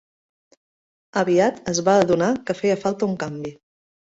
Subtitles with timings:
[1.21, 3.57] Aviat es va adonar que feia falta un canvi.